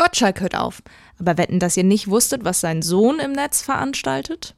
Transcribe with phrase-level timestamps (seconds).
[0.00, 0.82] Gottschalk hört auf.
[1.18, 4.54] Aber wetten, dass ihr nicht wusstet, was sein Sohn im Netz veranstaltet?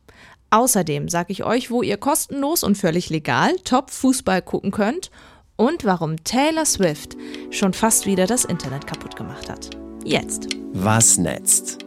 [0.50, 5.10] Außerdem sage ich euch, wo ihr kostenlos und völlig legal Top-Fußball gucken könnt
[5.56, 7.16] und warum Taylor Swift
[7.50, 9.70] schon fast wieder das Internet kaputt gemacht hat.
[10.04, 10.46] Jetzt.
[10.74, 11.78] Was netzt?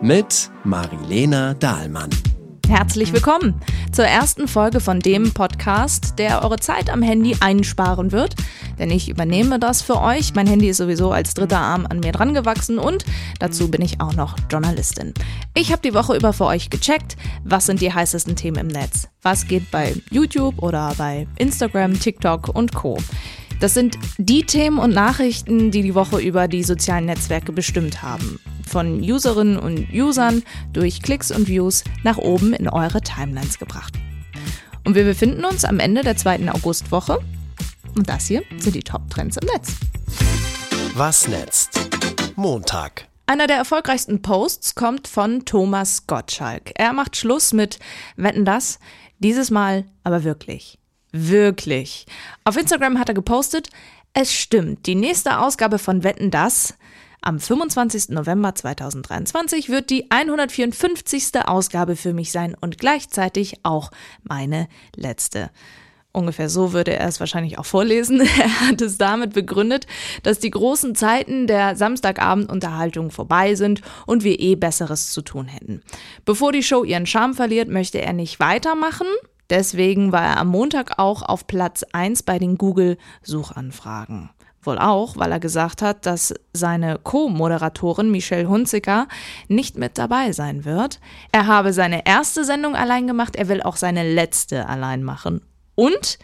[0.00, 2.10] Mit Marilena Dahlmann.
[2.68, 3.60] Herzlich willkommen
[3.92, 8.34] zur ersten Folge von dem Podcast, der eure Zeit am Handy einsparen wird.
[8.78, 10.34] Denn ich übernehme das für euch.
[10.34, 13.04] Mein Handy ist sowieso als dritter Arm an mir dran gewachsen und
[13.38, 15.12] dazu bin ich auch noch Journalistin.
[15.54, 19.08] Ich habe die Woche über für euch gecheckt, was sind die heißesten Themen im Netz.
[19.20, 22.96] Was geht bei YouTube oder bei Instagram, TikTok und Co.
[23.60, 28.38] Das sind die Themen und Nachrichten, die die Woche über die sozialen Netzwerke bestimmt haben
[28.74, 33.94] von Userinnen und Usern durch Klicks und Views nach oben in eure Timelines gebracht.
[34.84, 37.20] Und wir befinden uns am Ende der zweiten Augustwoche
[37.94, 39.76] und das hier sind die Top-Trends im Netz.
[40.94, 41.88] Was netzt?
[42.36, 43.06] Montag.
[43.26, 46.72] Einer der erfolgreichsten Posts kommt von Thomas Gottschalk.
[46.74, 47.78] Er macht Schluss mit
[48.16, 48.78] Wetten das,
[49.18, 50.78] dieses Mal aber wirklich.
[51.16, 52.06] Wirklich.
[52.42, 53.70] Auf Instagram hat er gepostet,
[54.14, 56.74] es stimmt, die nächste Ausgabe von Wetten das
[57.22, 58.08] am 25.
[58.08, 61.46] November 2023 wird die 154.
[61.46, 63.92] Ausgabe für mich sein und gleichzeitig auch
[64.24, 65.50] meine letzte.
[66.10, 68.20] Ungefähr so würde er es wahrscheinlich auch vorlesen.
[68.38, 69.86] Er hat es damit begründet,
[70.24, 75.80] dass die großen Zeiten der Samstagabendunterhaltung vorbei sind und wir eh Besseres zu tun hätten.
[76.24, 79.06] Bevor die Show ihren Charme verliert, möchte er nicht weitermachen.
[79.50, 84.30] Deswegen war er am Montag auch auf Platz 1 bei den Google-Suchanfragen.
[84.62, 89.08] Wohl auch, weil er gesagt hat, dass seine Co-Moderatorin Michelle Hunziker
[89.48, 91.00] nicht mit dabei sein wird.
[91.32, 95.42] Er habe seine erste Sendung allein gemacht, er will auch seine letzte allein machen.
[95.74, 96.18] Und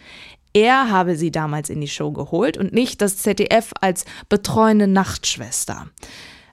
[0.53, 5.89] er habe sie damals in die Show geholt und nicht das ZDF als betreuende Nachtschwester.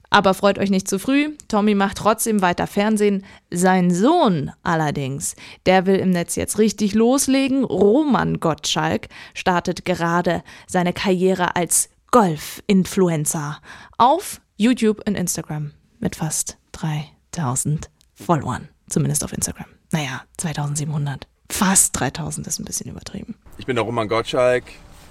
[0.10, 3.26] Aber freut euch nicht zu früh, Tommy macht trotzdem weiter Fernsehen.
[3.52, 7.64] Sein Sohn allerdings, der will im Netz jetzt richtig loslegen.
[7.64, 13.60] Roman Gottschalk startet gerade seine Karriere als Golf-Influencer
[13.98, 18.70] auf YouTube und Instagram mit fast 3000 Followern.
[18.90, 19.68] Zumindest auf Instagram.
[19.92, 21.28] Naja, 2700.
[21.50, 23.36] Fast 3000 ist ein bisschen übertrieben.
[23.58, 24.64] Ich bin der Roman Gottschalk.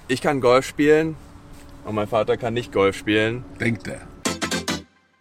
[0.07, 1.15] Ich kann Golf spielen
[1.85, 3.45] und mein Vater kann nicht Golf spielen.
[3.59, 4.01] Denkt er.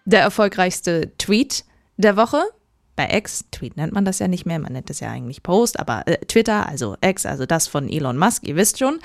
[0.06, 1.64] Der erfolgreichste Tweet
[1.96, 2.40] der Woche
[2.94, 5.78] bei X, Tweet nennt man das ja nicht mehr, man nennt das ja eigentlich Post,
[5.78, 9.00] aber äh, Twitter, also X, also das von Elon Musk, ihr wisst schon,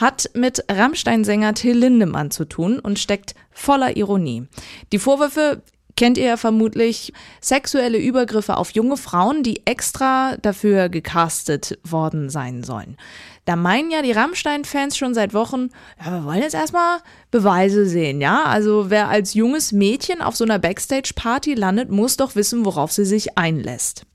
[0.00, 4.46] hat mit Rammstein-Sänger Till Lindemann zu tun und steckt voller Ironie.
[4.92, 5.62] Die Vorwürfe
[5.96, 12.62] kennt ihr ja vermutlich sexuelle Übergriffe auf junge Frauen, die extra dafür gecastet worden sein
[12.62, 12.96] sollen.
[13.44, 15.68] Da meinen ja die Rammstein-Fans schon seit Wochen,
[16.02, 16.98] ja, wir wollen jetzt erstmal
[17.30, 18.44] Beweise sehen, ja?
[18.44, 23.04] Also wer als junges Mädchen auf so einer Backstage-Party landet, muss doch wissen, worauf sie
[23.04, 24.06] sich einlässt.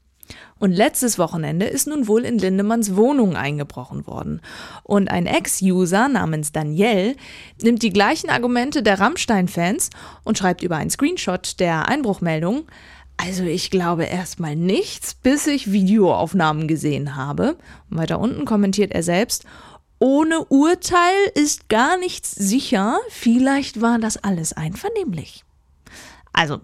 [0.59, 4.41] Und letztes Wochenende ist nun wohl in Lindemanns Wohnung eingebrochen worden.
[4.83, 7.15] Und ein Ex-User namens Daniel
[7.61, 9.89] nimmt die gleichen Argumente der Rammstein-Fans
[10.23, 12.65] und schreibt über einen Screenshot der Einbruchmeldung,
[13.21, 17.57] also ich glaube erstmal nichts, bis ich Videoaufnahmen gesehen habe.
[17.89, 19.45] Und weiter unten kommentiert er selbst,
[19.99, 25.43] ohne Urteil ist gar nichts sicher, vielleicht war das alles einvernehmlich.
[26.31, 26.61] Also,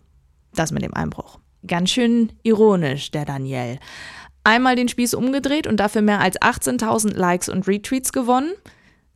[0.53, 1.39] das mit dem Einbruch.
[1.67, 3.79] Ganz schön ironisch, der Daniel.
[4.43, 8.53] Einmal den Spieß umgedreht und dafür mehr als 18.000 Likes und Retweets gewonnen.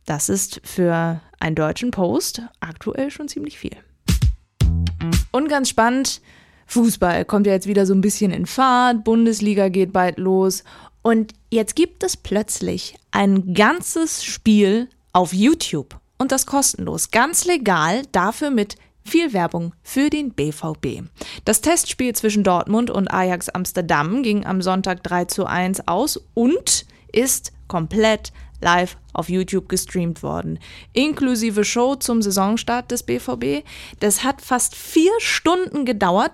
[0.04, 3.76] Das ist für einen deutschen Post aktuell schon ziemlich viel.
[5.30, 6.20] Und ganz spannend,
[6.66, 10.64] Fußball kommt ja jetzt wieder so ein bisschen in Fahrt, Bundesliga geht bald los
[11.02, 18.02] und jetzt gibt es plötzlich ein ganzes Spiel auf YouTube und das kostenlos, ganz legal,
[18.12, 18.76] dafür mit
[19.10, 21.02] viel Werbung für den BVB.
[21.44, 26.86] Das Testspiel zwischen Dortmund und Ajax Amsterdam ging am Sonntag 3 zu 1 aus und
[27.12, 30.58] ist komplett live auf YouTube gestreamt worden.
[30.92, 33.64] Inklusive Show zum Saisonstart des BVB.
[33.98, 36.32] Das hat fast vier Stunden gedauert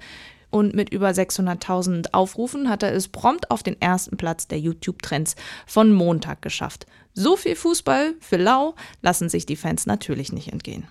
[0.50, 5.34] und mit über 600.000 Aufrufen hat er es prompt auf den ersten Platz der YouTube-Trends
[5.67, 6.87] von Montag geschafft.
[7.14, 10.87] So viel Fußball für Lau lassen sich die Fans natürlich nicht entgehen.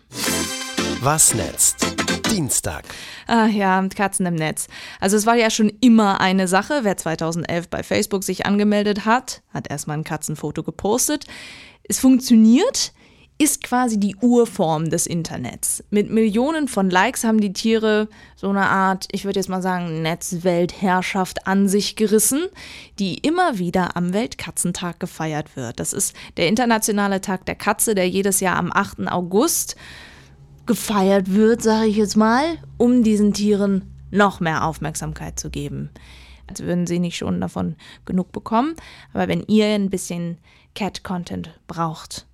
[1.02, 1.86] Was netzt?
[2.32, 2.86] Dienstag.
[3.28, 4.68] Ah ja, Katzen im Netz.
[5.00, 6.80] Also es war ja schon immer eine Sache.
[6.84, 11.26] Wer 2011 bei Facebook sich angemeldet hat, hat erstmal ein Katzenfoto gepostet.
[11.84, 12.94] Es funktioniert,
[13.38, 15.84] ist quasi die Urform des Internets.
[15.90, 20.02] Mit Millionen von Likes haben die Tiere so eine Art, ich würde jetzt mal sagen,
[20.02, 22.46] Netzweltherrschaft an sich gerissen,
[23.00, 25.80] die immer wieder am Weltkatzentag gefeiert wird.
[25.80, 29.08] Das ist der internationale Tag der Katze, der jedes Jahr am 8.
[29.10, 29.76] August
[30.66, 35.90] gefeiert wird, sage ich jetzt mal, um diesen Tieren noch mehr Aufmerksamkeit zu geben.
[36.48, 37.76] Als würden sie nicht schon davon
[38.06, 38.76] genug bekommen.
[39.14, 40.38] Aber wenn ihr ein bisschen
[40.76, 42.28] Cat-Content braucht,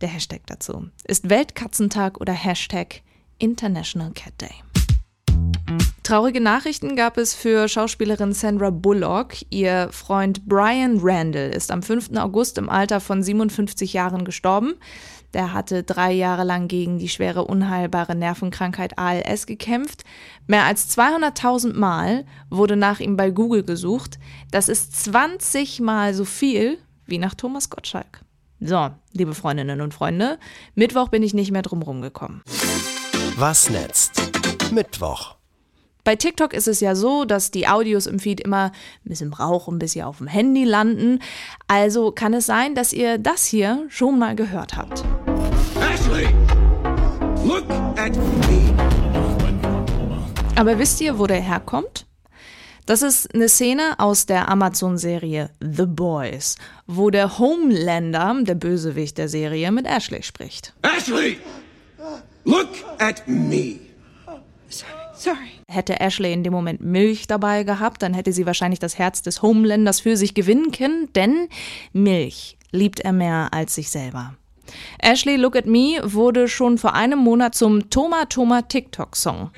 [0.00, 3.02] der Hashtag dazu ist Weltkatzentag oder Hashtag
[3.38, 4.54] International Cat Day.
[6.08, 9.34] Traurige Nachrichten gab es für Schauspielerin Sandra Bullock.
[9.50, 12.16] Ihr Freund Brian Randall ist am 5.
[12.16, 14.76] August im Alter von 57 Jahren gestorben.
[15.34, 20.04] Der hatte drei Jahre lang gegen die schwere unheilbare Nervenkrankheit ALS gekämpft.
[20.46, 24.18] Mehr als 200.000 Mal wurde nach ihm bei Google gesucht.
[24.50, 28.22] Das ist 20 Mal so viel wie nach Thomas Gottschalk.
[28.60, 30.38] So, liebe Freundinnen und Freunde,
[30.74, 32.42] Mittwoch bin ich nicht mehr drum gekommen.
[33.36, 34.20] Was netzt?
[34.72, 35.37] Mittwoch.
[36.08, 38.72] Bei TikTok ist es ja so, dass die Audios im Feed immer
[39.04, 41.18] ein bisschen brauchen, bis sie auf dem Handy landen.
[41.66, 45.04] Also kann es sein, dass ihr das hier schon mal gehört habt.
[45.78, 46.28] Ashley,
[47.44, 47.68] look
[47.98, 48.74] at me.
[50.56, 52.06] Aber wisst ihr, wo der herkommt?
[52.86, 56.56] Das ist eine Szene aus der Amazon-Serie The Boys,
[56.86, 60.72] wo der Homelander, der Bösewicht der Serie, mit Ashley spricht.
[60.80, 61.36] Ashley,
[62.44, 63.80] look at me.
[64.70, 64.97] Sorry.
[65.68, 69.42] Hätte Ashley in dem Moment Milch dabei gehabt, dann hätte sie wahrscheinlich das Herz des
[69.42, 71.48] Homelanders für sich gewinnen können, denn
[71.92, 74.34] Milch liebt er mehr als sich selber.
[74.98, 79.50] Ashley Look at Me wurde schon vor einem Monat zum Toma Toma TikTok Song.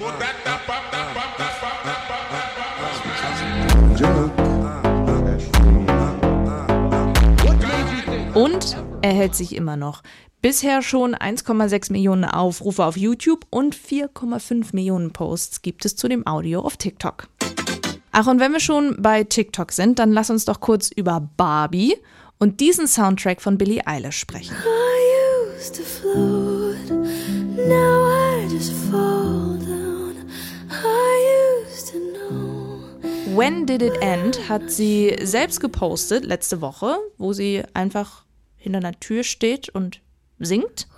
[8.35, 10.03] Und er hält sich immer noch.
[10.43, 16.27] Bisher schon 1,6 Millionen Aufrufe auf YouTube und 4,5 Millionen Posts gibt es zu dem
[16.27, 17.29] Audio auf TikTok.
[18.11, 21.95] Ach, und wenn wir schon bei TikTok sind, dann lass uns doch kurz über Barbie
[22.39, 24.57] und diesen Soundtrack von Billie Eilish sprechen.
[33.37, 38.25] When Did It End hat sie selbst gepostet letzte Woche, wo sie einfach
[38.57, 40.01] hinter einer Tür steht und
[40.41, 40.89] singt.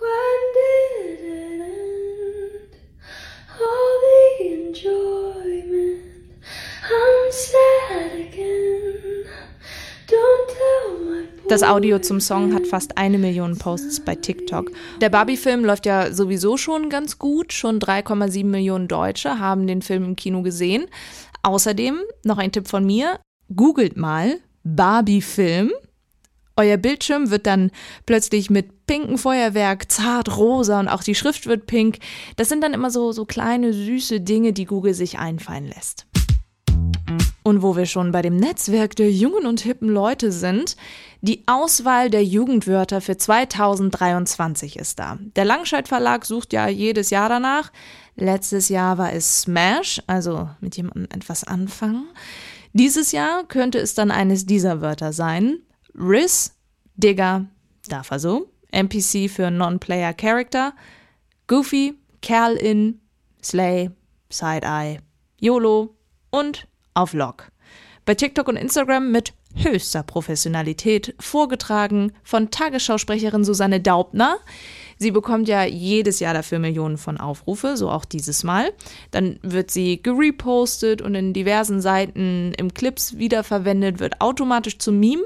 [11.48, 14.70] Das Audio zum Song hat fast eine Million Posts bei TikTok.
[15.02, 17.52] Der Barbie-Film läuft ja sowieso schon ganz gut.
[17.52, 20.86] Schon 3,7 Millionen Deutsche haben den Film im Kino gesehen.
[21.42, 23.20] Außerdem noch ein Tipp von mir:
[23.54, 25.72] Googelt mal Barbie-Film
[26.56, 27.70] euer Bildschirm wird dann
[28.06, 31.98] plötzlich mit pinkem Feuerwerk, zart rosa und auch die Schrift wird pink.
[32.36, 36.06] Das sind dann immer so, so kleine süße Dinge, die Google sich einfallen lässt.
[37.44, 40.76] Und wo wir schon bei dem Netzwerk der jungen und hippen Leute sind,
[41.22, 45.18] die Auswahl der Jugendwörter für 2023 ist da.
[45.34, 47.72] Der Langscheid Verlag sucht ja jedes Jahr danach.
[48.14, 52.04] Letztes Jahr war es Smash, also mit jemandem etwas anfangen.
[52.74, 55.58] Dieses Jahr könnte es dann eines dieser Wörter sein.
[55.94, 56.54] Riz,
[56.96, 57.46] Digger,
[57.88, 58.48] darf er so.
[58.70, 60.72] NPC für Non-Player Character.
[61.46, 63.00] Goofy, Kerl-In,
[63.42, 63.90] Slay,
[64.30, 65.00] Side-Eye,
[65.40, 65.94] YOLO
[66.30, 67.50] und auf Log.
[68.04, 74.38] Bei TikTok und Instagram mit höchster Professionalität vorgetragen von Tagesschausprecherin Susanne Daubner.
[74.98, 78.72] Sie bekommt ja jedes Jahr dafür Millionen von Aufrufe, so auch dieses Mal.
[79.10, 85.24] Dann wird sie gerepostet und in diversen Seiten im Clips wiederverwendet, wird automatisch zum Meme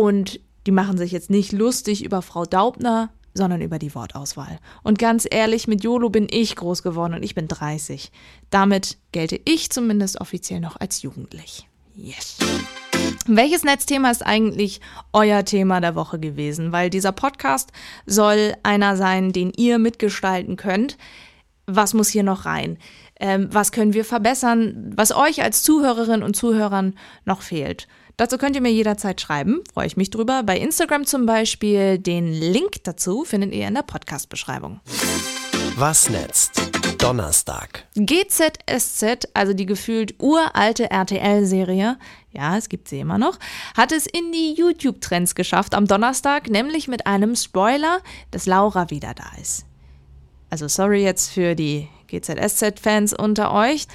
[0.00, 4.58] und die machen sich jetzt nicht lustig über Frau Daubner, sondern über die Wortauswahl.
[4.82, 8.10] Und ganz ehrlich, mit YOLO bin ich groß geworden und ich bin 30.
[8.48, 11.68] Damit gelte ich zumindest offiziell noch als jugendlich.
[11.94, 12.38] Yes.
[13.26, 14.80] Welches Netzthema ist eigentlich
[15.12, 16.72] euer Thema der Woche gewesen?
[16.72, 17.70] Weil dieser Podcast
[18.06, 20.96] soll einer sein, den ihr mitgestalten könnt.
[21.66, 22.78] Was muss hier noch rein?
[23.20, 24.92] Ähm, was können wir verbessern?
[24.96, 26.94] Was euch als Zuhörerinnen und Zuhörern
[27.26, 27.86] noch fehlt?
[28.16, 30.42] Dazu könnt ihr mir jederzeit schreiben, freue ich mich drüber.
[30.42, 31.98] Bei Instagram zum Beispiel.
[31.98, 34.80] Den Link dazu findet ihr in der Podcast-Beschreibung.
[35.76, 36.60] Was netzt?
[36.98, 37.86] Donnerstag.
[37.94, 41.96] GZSZ, also die gefühlt uralte RTL-Serie,
[42.32, 43.38] ja, es gibt sie immer noch,
[43.74, 48.00] hat es in die YouTube-Trends geschafft am Donnerstag, nämlich mit einem Spoiler,
[48.30, 49.64] dass Laura wieder da ist.
[50.50, 53.86] Also sorry jetzt für die GZSZ-Fans unter euch,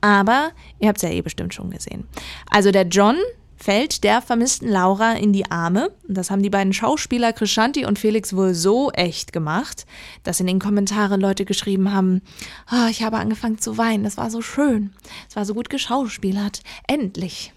[0.00, 2.08] aber ihr habt es ja eh bestimmt schon gesehen.
[2.50, 3.16] Also der John,
[3.58, 5.90] fällt der vermissten Laura in die Arme.
[6.06, 9.86] Das haben die beiden Schauspieler Krishanti und Felix wohl so echt gemacht,
[10.22, 12.22] dass in den Kommentaren Leute geschrieben haben,
[12.70, 14.92] oh, ich habe angefangen zu weinen, das war so schön,
[15.28, 17.52] es war so gut geschauspielert, endlich.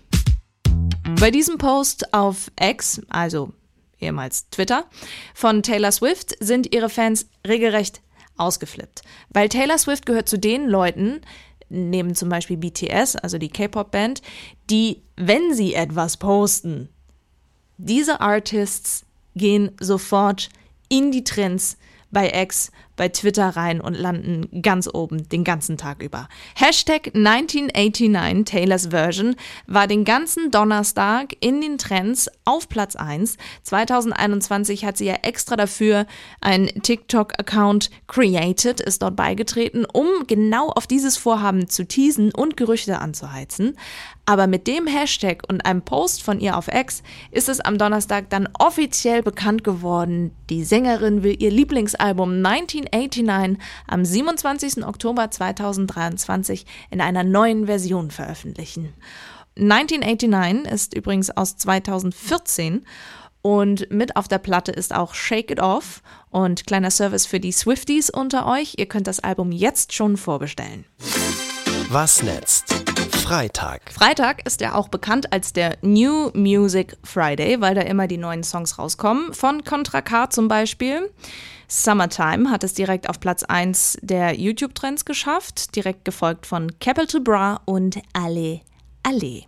[1.19, 3.53] Bei diesem Post auf X, also
[3.99, 4.85] ehemals Twitter,
[5.35, 8.01] von Taylor Swift sind ihre Fans regelrecht
[8.37, 9.03] ausgeflippt.
[9.29, 11.21] Weil Taylor Swift gehört zu den Leuten,
[11.71, 14.21] neben zum Beispiel BTS, also die K-Pop-Band,
[14.69, 16.89] die, wenn sie etwas posten,
[17.77, 20.49] diese Artists gehen sofort
[20.89, 21.77] in die Trends
[22.11, 26.29] bei X, bei Twitter rein und landen ganz oben den ganzen Tag über.
[26.53, 33.37] Hashtag 1989 Taylors Version war den ganzen Donnerstag in den Trends auf Platz 1.
[33.63, 36.05] 2021 hat sie ja extra dafür
[36.41, 42.99] einen TikTok-Account created, ist dort beigetreten, um genau auf dieses Vorhaben zu teasen und Gerüchte
[42.99, 43.77] anzuheizen.
[44.25, 48.29] Aber mit dem Hashtag und einem Post von ihr auf X ist es am Donnerstag
[48.29, 54.85] dann offiziell bekannt geworden, die Sängerin will ihr Lieblingsalbum 1989 am 27.
[54.85, 58.93] Oktober 2023 in einer neuen Version veröffentlichen.
[59.59, 62.85] 1989 ist übrigens aus 2014
[63.41, 67.51] und mit auf der Platte ist auch Shake It Off und kleiner Service für die
[67.51, 68.75] Swifties unter euch.
[68.77, 70.85] Ihr könnt das Album jetzt schon vorbestellen.
[71.89, 72.80] Was netzt?
[73.31, 73.93] Freitag.
[73.93, 78.43] Freitag ist ja auch bekannt als der New Music Friday, weil da immer die neuen
[78.43, 79.33] Songs rauskommen.
[79.33, 81.09] Von Contra K zum Beispiel.
[81.65, 87.61] Summertime hat es direkt auf Platz 1 der YouTube-Trends geschafft, direkt gefolgt von Capital Bra
[87.63, 88.59] und Ale
[89.03, 89.43] Ale.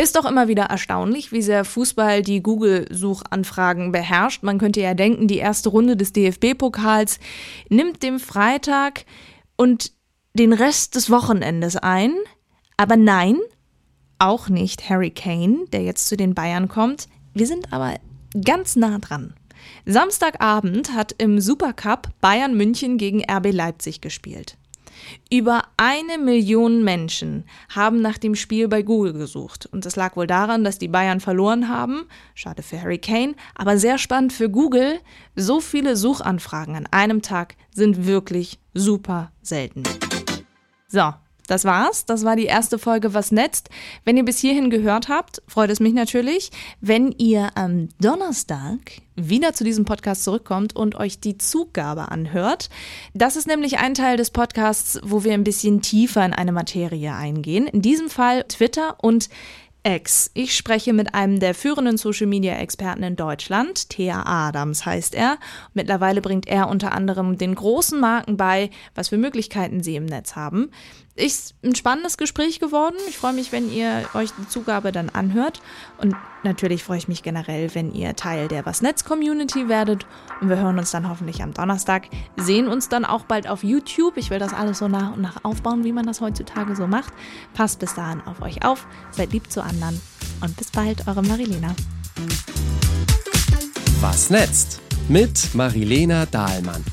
[0.00, 4.42] Ist doch immer wieder erstaunlich, wie sehr Fußball die Google-Suchanfragen beherrscht.
[4.42, 7.18] Man könnte ja denken, die erste Runde des DFB-Pokals
[7.68, 9.04] nimmt dem Freitag
[9.56, 9.92] und
[10.34, 12.14] den Rest des Wochenendes ein.
[12.76, 13.38] Aber nein,
[14.18, 17.08] auch nicht Harry Kane, der jetzt zu den Bayern kommt.
[17.32, 17.94] Wir sind aber
[18.44, 19.34] ganz nah dran.
[19.86, 24.58] Samstagabend hat im Supercup Bayern München gegen RB Leipzig gespielt.
[25.30, 29.66] Über eine Million Menschen haben nach dem Spiel bei Google gesucht.
[29.66, 32.06] Und das lag wohl daran, dass die Bayern verloren haben.
[32.34, 34.98] Schade für Harry Kane, aber sehr spannend für Google.
[35.36, 39.82] So viele Suchanfragen an einem Tag sind wirklich super selten.
[40.94, 41.12] So,
[41.48, 42.06] das war's.
[42.06, 43.68] Das war die erste Folge Was Netzt.
[44.04, 48.78] Wenn ihr bis hierhin gehört habt, freut es mich natürlich, wenn ihr am Donnerstag
[49.16, 52.70] wieder zu diesem Podcast zurückkommt und euch die Zugabe anhört.
[53.12, 57.12] Das ist nämlich ein Teil des Podcasts, wo wir ein bisschen tiefer in eine Materie
[57.12, 57.66] eingehen.
[57.66, 59.28] In diesem Fall Twitter und
[59.86, 60.30] X.
[60.32, 63.90] Ich spreche mit einem der führenden Social Media Experten in Deutschland.
[63.90, 65.36] Thea Adams heißt er.
[65.74, 70.36] Mittlerweile bringt er unter anderem den großen Marken bei, was für Möglichkeiten sie im Netz
[70.36, 70.70] haben
[71.16, 72.96] ist ein spannendes Gespräch geworden.
[73.08, 75.60] Ich freue mich, wenn ihr euch die Zugabe dann anhört.
[75.98, 80.06] Und natürlich freue ich mich generell, wenn ihr Teil der Was Netz Community werdet.
[80.40, 84.16] Und wir hören uns dann hoffentlich am Donnerstag, sehen uns dann auch bald auf YouTube.
[84.16, 87.12] Ich will das alles so nach und nach aufbauen, wie man das heutzutage so macht.
[87.54, 90.00] Passt bis dahin auf euch auf, seid lieb zu anderen
[90.40, 91.74] und bis bald, eure Marilena.
[94.00, 96.84] Was netzt mit Marilena Dahlmann.